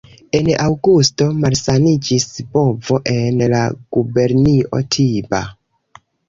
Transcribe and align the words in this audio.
En 0.37 0.47
aŭgusto 0.61 1.27
malsaniĝis 1.43 2.25
bovo 2.55 2.97
en 3.13 3.45
la 3.53 3.61
gubernio 3.99 4.83
Tiba. 4.97 5.45